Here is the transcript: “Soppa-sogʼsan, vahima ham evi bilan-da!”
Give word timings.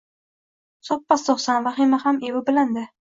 “Soppa-sogʼsan, 0.87 1.67
vahima 1.67 1.99
ham 2.05 2.17
evi 2.31 2.41
bilan-da!” 2.49 2.85